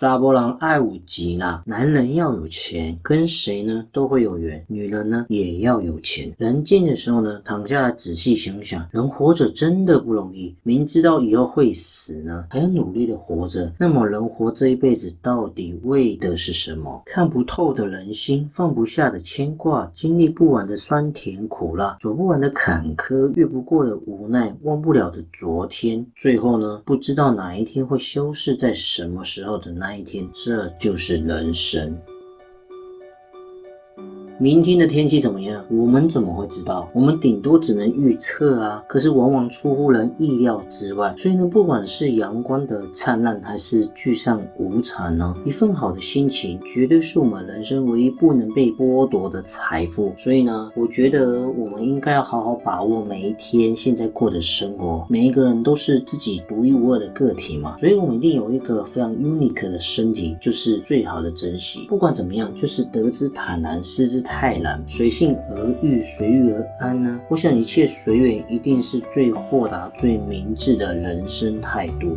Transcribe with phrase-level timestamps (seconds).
[0.00, 6.34] 扎波郎爱五吉啦，男人要有钱，跟谁呢都会有缘；女人呢也要有钱。
[6.38, 10.56] 人静的时候呢，躺下来仔细想想，人活着真的不容易。
[10.62, 13.70] 明知道以后会死呢，还要努力的活着。
[13.78, 17.02] 那么人活这一辈子到底为的是什么？
[17.04, 26.06] 看不透的人心，放不下的牵挂，经历不完的酸甜苦辣，走不完的坎坷，越不过的无奈，忘不了的昨天。
[26.16, 29.89] 最后呢，不知道哪一天会消逝在什么时候的那。
[29.90, 32.00] 那一天，这就是人生。
[34.42, 35.62] 明天的天气怎么样？
[35.68, 36.88] 我们怎么会知道？
[36.94, 38.82] 我们顶多只能预测啊。
[38.88, 41.14] 可是往往出乎人意料之外。
[41.18, 50.14] 所以呢，不管是阳光的灿烂，还是聚散无常呢，一份好的心情，绝对是我们人生唯一不能被剥夺的财富。
[50.16, 55.04] 所以呢，我觉得我们应该要好好把握每一天现在过的生活。
[55.10, 61.80] 每一个人都是自己独一无二的个体嘛，所以我们一定有一个非常 unique 的身体，就是最好的珍惜。
[61.90, 64.24] 不管怎么样，就是得之坦然，失之。
[64.32, 67.20] 太难，随性而欲，随遇而安呢？
[67.28, 72.16] 我想一切随缘，一定是最豁达、最明智的人生态度。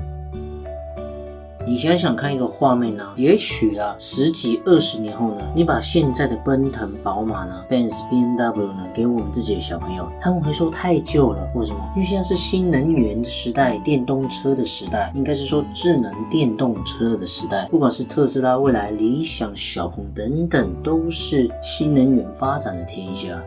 [1.65, 3.03] 你想想看一个画面呢？
[3.15, 11.49] 也许啊，十几二十年后呢，你把现在的奔腾、宝马呢、Benz、B N W 呢，给我们自己的小朋友，他们会说太旧了。
[11.55, 11.79] 为什么？
[11.95, 17.67] 因为现在是新能源时代，电动车的时代，应该是说智能电动车的时代。
[17.71, 23.41] 不管是特斯拉、未来、理想、小鹏等等，都是新能源发展的天下。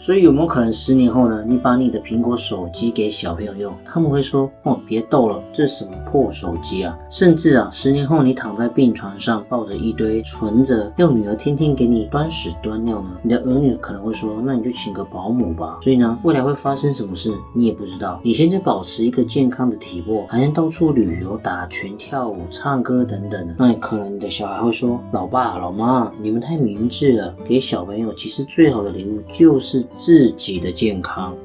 [0.00, 1.44] 所以有没有可能十年后呢？
[1.46, 18.18] 你把你的苹果手机给小朋友用，他们会说：“哦，别逗了，这是什么破手机啊！”甚至啊，十年后你躺在病床上，抱着一堆存着，要女儿天天给你端屎端尿呢，你的儿女可能会说：“那你就请个保姆吧。”所以呢，未来会发生什么事，你也不知道。
[18.24, 31.36] 你现在保持一个健康的体魄，还能到处旅游、打拳、跳舞、唱歌等等的，那可能你的小孩会说：“老爸、老妈，你们太明智了，给小朋友其实最好的礼物就是。”自己的健康。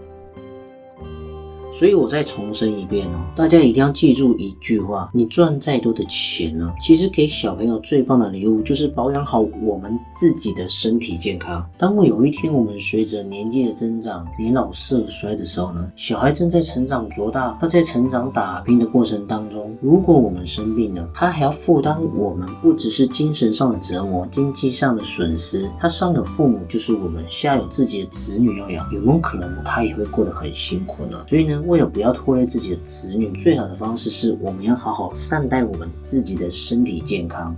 [1.77, 11.69] 所以我再重申一遍哦，大家一定要记住一句话：你赚再多的钱呢，其实给小朋友最棒的礼物就是保养好我们自己的身体健康。
[11.77, 25.69] 当我有一天我们随着年纪的增长，年老色衰的时候呢，小孩正在成长茁大，他在成长打拼的过程当中，如果我们生病了，他还要负担我们不只是精神上的折磨，经济上的损失。
[25.77, 29.61] 他上有父母，就是我们下有自己的子女要养，有没有可能呢？
[29.65, 31.25] 他也会过得很辛苦呢？
[31.27, 31.63] 所以呢？
[31.65, 37.55] 为了不要拖累自己的子女，最好的方式是我们要好好善待我们自己的身体健康。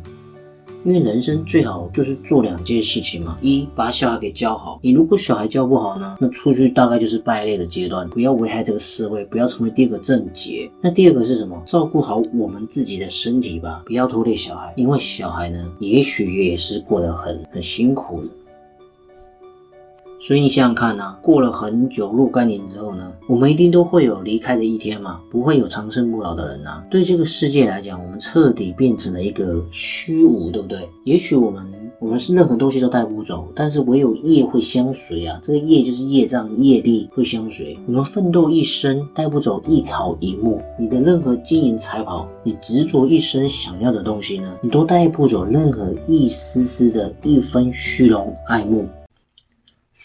[0.85, 4.79] 因为人生最好就是做两件事情嘛：一把小孩给教好。
[4.81, 10.69] 你如果小孩教不好呢，那出去大概就是败类的阶段，不要危害这个社会，不要成为第二个症结。
[10.79, 11.61] 那第二个是什么？
[11.65, 18.29] 照顾好我们自己的身体吧，不要拖累小孩，因为小孩呢，也许也是过得很很辛苦的。
[20.19, 26.83] 所以你想想看呐，过了很久若干年之后呢，我们一定都会有离开的一天嘛，不会有长生不老的人呐。
[26.89, 30.89] 对这个世界来讲，我们彻底变成了一个虚无，对不对？
[31.03, 31.63] 也许我们
[31.99, 35.39] 我们是任何东西都带不走，但是唯有业会相随啊。
[35.41, 37.77] 这个业就是业障、业力会相随。
[37.87, 48.87] 我们奋斗一生带不走一草一木，你的任何金银财宝，你执着一生想要的东西呢，你都带不走任何一丝丝的一分虚荣爱慕。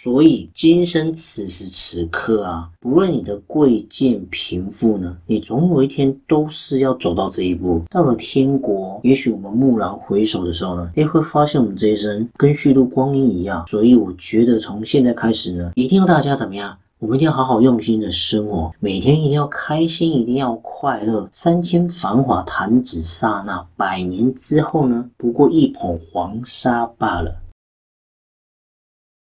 [0.03, 7.81] 所以，今生此时此刻啊，不论你的贵贱贫富呢，你总有一天都是要走到这一步。
[7.89, 13.65] 到了天国，也许我们蓦然回首的时候呢，哎，会发现我们这一生跟虚度光阴一样。
[13.69, 16.77] 所以，我觉得从现在开始呢，一定要大家怎么样？
[16.99, 21.29] 我们一定要好好用心的生活，每天一定要开心，一定要快乐。
[21.31, 27.37] 三千繁华弹指刹那，百年之后呢，不过一捧黄沙罢了。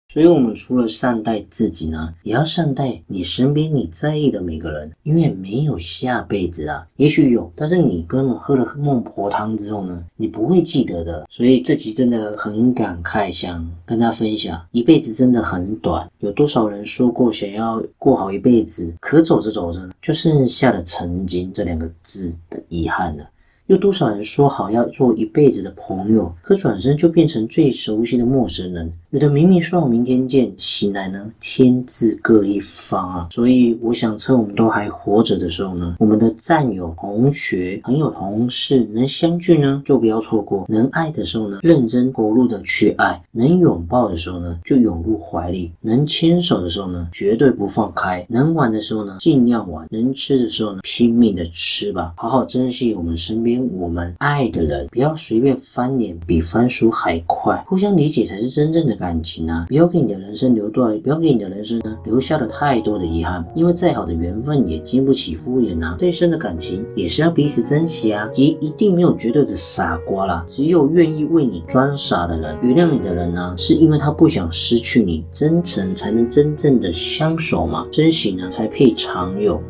[0.08, 6.86] 所以，我们除了善待自己呢，也要善待你身边你在意的每个人，因为没有下辈子啊。
[6.96, 11.26] 也许有，但是你根本喝了孟婆汤之后呢，你不会记得的。
[11.28, 16.10] 所以这集真的很感慨，想跟大家分享，一辈子真的很短。
[16.20, 23.28] 有多少人说过想要过好一辈子，可走着走着，就剩下了“曾经”这两个字的遗憾了。
[23.66, 28.92] 有多少人说好要做一辈子的朋友，可转身就变成最熟悉的陌生人？
[29.10, 33.28] 有的明明说好明天见，醒来呢，天自各一方啊！
[33.32, 52.14] 所以我想趁我们都还活着的时候呢，我们的战友、同学、朋友、同事能相聚呢，就不要错过；能爱的时候呢，认真投入的去爱；能拥抱的时候呢，就拥入怀里；能牵手的时候呢，绝对不放开；能玩的时候呢，尽量玩；能吃的时候呢，拼命的吃吧！
[52.16, 53.55] 好好珍惜我们身边。
[53.60, 57.62] 我们爱的人，不要随便翻脸，比翻书还快。
[57.68, 59.66] 互相理解才是真正的感情啊！
[59.68, 63.44] 不要给你的人生留断，不要给你的人生呢留下了太多的遗憾。
[63.54, 65.96] 因为再好的缘分也经不起敷衍啊！
[65.98, 68.28] 再深的感情也是要彼此珍惜啊！
[68.32, 75.24] 即一定没有绝对的傻瓜啦，只有愿意为你装傻的人，原谅你的人呢，是因为他不想失去你。
[75.32, 79.62] 真诚才能真正的相守嘛，珍惜呢才配长有。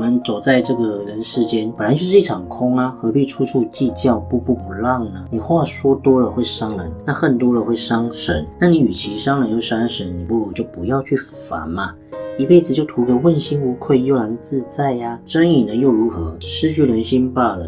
[0.00, 5.26] 我们走在这个人世间，本来就是一场空啊，何必处处计较，步步不让呢？
[5.30, 8.46] 你话说多了会伤人，那恨多了会伤神。
[8.58, 11.94] 那你与其伤人又伤神，你不如就不要去烦嘛，
[12.38, 15.20] 一辈子就图个问心无愧、悠然自在呀。
[15.26, 16.34] 争赢了又如何？
[16.40, 17.66] 失去人心罢了。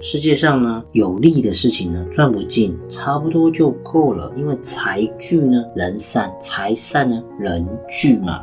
[0.00, 4.32] 世界上呢，有利的事情呢，赚不尽，差不多就够了。
[4.34, 8.42] 因为财聚呢，人散；财散呢，人聚嘛。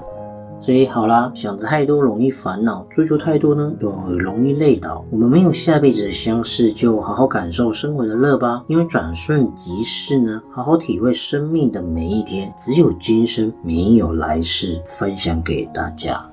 [0.64, 5.04] 所以好啦，想的太多容易烦恼，追求太多呢又容易累倒。
[5.12, 8.64] 我们没有下辈子的相识，就好好感受生活的乐吧。
[8.68, 12.54] 因为转瞬即逝呢，好好体会生命的每一天。
[12.58, 14.82] 只有今生，没有来世。
[14.88, 16.33] 分享给大家。